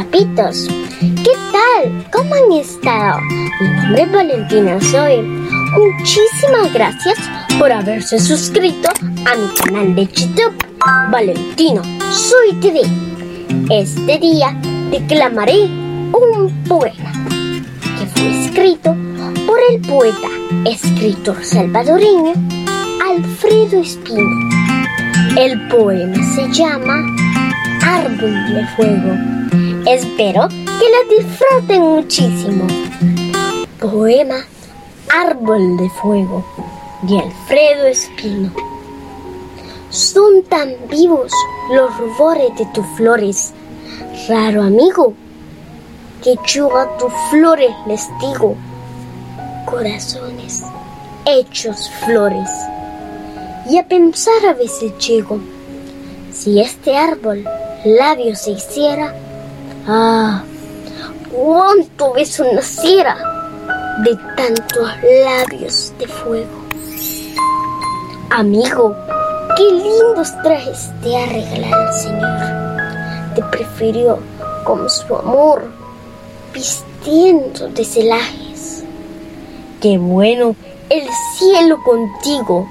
papitos. 0.00 0.66
¿Qué 0.98 1.32
tal? 1.52 2.06
¿Cómo 2.10 2.34
han 2.34 2.52
estado? 2.58 3.20
Mi 3.60 3.68
nombre 3.68 4.02
es 4.02 4.12
Valentina 4.12 4.80
Zoe. 4.80 5.22
Muchísimas 5.22 6.72
gracias 6.72 7.18
por 7.58 7.70
haberse 7.70 8.18
suscrito 8.18 8.88
a 8.88 9.36
mi 9.36 9.54
canal 9.62 9.94
de 9.94 10.06
YouTube, 10.06 10.56
Valentino 11.10 11.82
Soy 12.10 12.54
TV. 12.60 12.80
Este 13.70 14.18
día 14.18 14.56
declamaré 14.90 15.64
un 15.64 16.64
poema 16.66 17.12
que 17.98 18.06
fue 18.06 18.44
escrito 18.44 18.96
por 19.46 19.58
el 19.70 19.82
poeta, 19.82 20.28
escritor 20.64 21.44
salvadoreño 21.44 22.32
Alfredo 23.06 23.80
Espino. 23.80 24.30
El 25.36 25.68
poema 25.68 26.16
se 26.34 26.50
llama 26.52 27.04
Árbol 27.82 28.54
de 28.54 28.66
Fuego. 28.76 29.39
Espero 29.86 30.48
que 30.48 30.86
lo 30.90 31.16
disfruten 31.16 31.82
muchísimo. 31.82 32.66
Poema 33.80 34.44
Árbol 35.08 35.76
de 35.78 35.88
Fuego 35.90 36.44
de 37.02 37.18
Alfredo 37.18 37.86
Espino. 37.86 38.52
Son 39.88 40.42
tan 40.44 40.74
vivos 40.88 41.32
los 41.72 41.96
rubores 41.96 42.54
de 42.58 42.66
tus 42.66 42.86
flores, 42.96 43.52
raro 44.28 44.62
amigo, 44.62 45.14
que 46.22 46.36
yo 46.46 46.68
tus 46.98 47.12
flores 47.30 47.70
les 47.86 48.06
digo, 48.20 48.54
corazones 49.64 50.62
hechos 51.24 51.90
flores. 52.04 52.50
Y 53.68 53.78
a 53.78 53.86
pensar 53.86 54.44
a 54.46 54.52
veces 54.52 54.92
llego, 54.98 55.40
si 56.32 56.60
este 56.60 56.96
árbol 56.96 57.44
labios 57.84 58.40
se 58.40 58.52
hiciera, 58.52 59.14
ah, 59.90 60.42
cuánto 61.30 62.12
beso 62.12 62.44
naciera 62.52 63.16
de 64.04 64.16
tantos 64.36 64.88
labios 65.24 65.92
de 65.98 66.06
fuego. 66.06 66.60
Amigo, 68.30 68.94
qué 69.56 69.64
lindos 69.64 70.32
trajes 70.42 70.90
te 71.02 71.16
ha 71.16 71.26
regalado 71.26 71.88
el 71.88 71.94
Señor. 71.94 73.34
Te 73.34 73.42
prefirió 73.44 74.18
como 74.64 74.88
su 74.88 75.16
amor, 75.16 75.64
vistiendo 76.54 77.68
de 77.68 77.84
celajes. 77.84 78.84
Qué 79.80 79.98
bueno 79.98 80.54
el 80.88 81.08
cielo 81.36 81.82
contigo, 81.82 82.68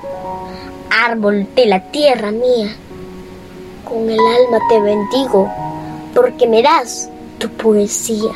árbol 0.90 1.48
de 1.56 1.66
la 1.66 1.92
tierra 1.92 2.32
mía. 2.32 2.76
Con 3.84 4.10
el 4.10 4.20
alma 4.20 4.60
te 4.70 4.80
bendigo, 4.80 5.50
porque 6.14 6.48
me 6.48 6.62
das 6.62 7.10
tu 7.38 7.50
poesía. 7.50 8.32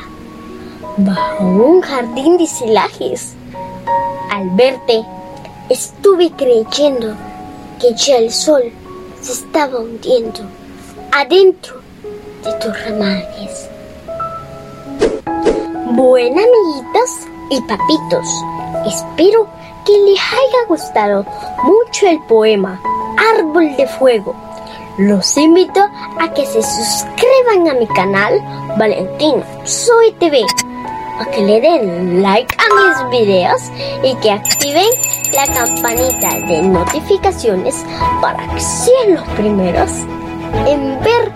Bajo 0.98 1.44
un 1.44 1.82
jardín 1.82 2.38
de 2.38 2.48
celajes, 2.48 3.34
al 4.32 4.50
verte, 4.52 5.04
estuve 5.70 6.32
creyendo 6.32 7.16
que 7.80 7.94
ya 7.96 8.18
el 8.18 8.32
sol 8.32 8.64
se 9.22 9.34
estaba 9.34 9.80
hundiendo 9.80 10.42
adentro 11.12 11.82
de 12.44 12.54
tus 12.54 12.86
ramajes. 12.86 13.70
Bueno, 15.92 16.42
amiguitos 16.42 17.10
y 17.50 17.62
papitos, 17.62 18.28
espero 18.86 19.48
que 19.86 19.98
les 20.06 20.20
haya 20.20 20.68
gustado 20.68 21.26
mucho 21.64 22.08
el 22.08 22.20
poema 22.24 22.82
Árbol 23.38 23.76
de 23.78 23.88
Fuego. 23.88 24.36
Los 24.98 25.38
invito 25.38 25.80
a 26.20 26.34
que 26.36 26.46
se 26.46 26.62
suscriban 26.62 27.68
a 27.68 27.74
mi 27.74 27.88
canal 27.88 28.40
Valentino 28.78 29.44
Soy 29.64 30.12
TV, 30.20 30.46
a 31.20 31.26
que 31.32 31.42
le 31.42 31.60
den 31.60 32.22
like 32.22 32.56
a 32.60 33.10
mis 33.10 33.20
videos 33.20 33.60
y 34.04 34.14
que 34.18 34.30
activen 34.30 34.86
la 35.34 35.48
campanita 35.48 36.36
de 36.48 36.62
notificaciones 36.62 37.84
para 38.22 38.48
que 38.54 38.60
sean 38.60 39.16
los 39.16 39.28
primeros 39.30 39.90
en 40.68 41.00
ver 41.02 41.32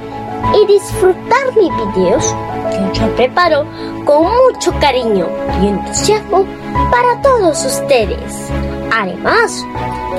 y 0.54 0.74
disfrutar 0.74 1.48
mis 1.56 1.96
videos 1.96 2.36
que 2.70 3.00
yo 3.00 3.16
preparo 3.16 3.66
con 4.06 4.24
mucho 4.24 4.72
cariño 4.80 5.28
y 5.64 5.68
entusiasmo 5.70 6.46
para 6.92 7.20
todos 7.24 7.66
ustedes. 7.66 8.52
Además, 8.92 9.66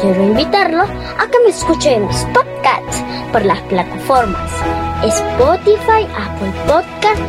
quiero 0.01 0.23
invitarlos 0.23 0.89
a 1.19 1.27
que 1.27 1.39
me 1.45 1.51
escuchen 1.51 1.95
en 1.95 2.07
mis 2.07 2.25
podcasts 2.35 3.03
por 3.33 3.45
las 3.45 3.61
plataformas 3.63 4.53
Spotify, 5.05 6.07
Apple 6.17 6.53
Podcast, 6.67 7.21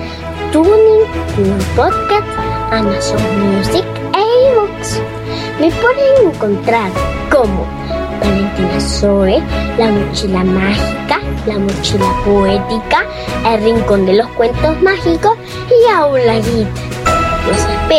Tuning, 0.52 1.06
Google 1.38 1.66
Podcast, 1.76 2.28
Amazon 2.72 3.22
Music 3.40 3.86
e 4.16 4.52
iBooks. 4.52 5.02
Me 5.60 5.72
pueden 5.72 6.34
encontrar 6.34 6.92
como 7.32 7.66
Valentina 8.20 8.80
Zoe, 8.80 9.42
La 9.78 9.88
Mochila 9.88 10.44
Mágica, 10.44 11.20
La 11.46 11.60
Mochila 11.60 12.12
Poética, 12.26 13.06
El 13.46 13.64
Rincón 13.64 14.06
de 14.06 14.14
los 14.14 14.28
Cuentos 14.30 14.82
Mágicos 14.82 15.38
y 15.70 15.92
Aula 15.92 16.40
Guita. 16.40 16.89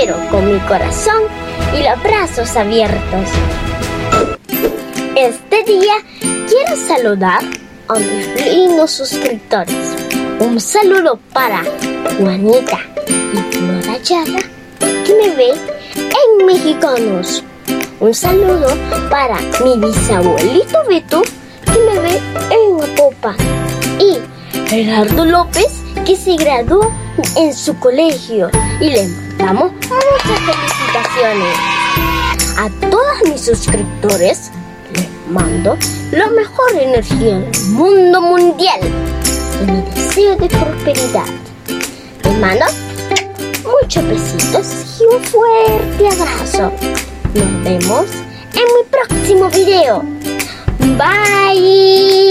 Espero 0.01 0.31
con 0.31 0.51
mi 0.51 0.59
corazón 0.61 1.25
y 1.79 1.83
los 1.83 2.03
brazos 2.03 2.57
abiertos. 2.57 3.29
Este 5.15 5.63
día 5.65 5.93
quiero 6.23 6.75
saludar 6.89 7.43
a 7.87 7.95
mis 7.99 8.47
lindos 8.47 8.93
suscriptores. 8.93 9.77
Un 10.39 10.59
saludo 10.59 11.19
para 11.35 11.63
Juanita 12.19 12.79
y 13.07 13.55
Flora 13.55 13.99
Yada, 14.03 14.41
que 14.79 15.15
me 15.21 15.37
ve 15.37 15.51
en 15.51 16.47
Mexicanos. 16.47 17.45
Un 18.01 18.15
saludo 18.15 18.69
para 19.11 19.37
mi 19.63 19.87
bisabuelito 19.87 20.79
Beto, 20.89 21.21
que 21.67 21.79
me 21.79 22.01
ve 22.01 22.21
en 22.51 22.91
Apopa. 22.91 23.37
Y 23.99 24.17
Gerardo 24.67 25.27
López, 25.27 25.83
que 26.07 26.17
se 26.17 26.37
graduó 26.37 26.91
en 27.37 27.55
su 27.55 27.79
colegio. 27.79 28.51
Y 28.81 28.91
le 28.91 29.09
mandamos 29.09 29.73
muchas 29.73 30.41
felicitaciones. 30.41 31.57
A 32.59 32.69
todos 32.91 33.31
mis 33.31 33.41
suscriptores 33.41 34.51
les 34.95 35.09
mando 35.31 35.77
la 36.13 36.29
mejor 36.31 36.73
energía 36.79 37.39
del 37.39 37.65
mundo 37.71 38.21
mundial 38.21 38.81
y 39.63 39.71
mi 39.71 39.83
deseo 39.95 40.37
de 40.37 40.49
prosperidad. 40.49 41.27
Les 42.25 42.39
mando 42.39 42.67
muchos 43.65 44.07
besitos 44.07 45.01
y 45.01 45.15
un 45.15 45.23
fuerte 45.25 46.09
abrazo. 46.09 46.73
Nos 47.35 47.65
vemos 47.65 48.07
en 48.55 48.65
mi 48.75 48.85
próximo 48.91 49.49
video. 49.49 50.03
Bye. 50.99 52.30